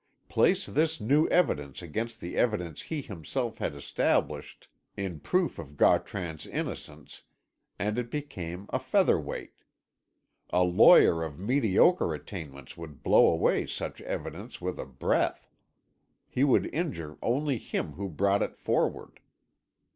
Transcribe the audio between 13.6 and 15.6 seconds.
such evidence with a breath.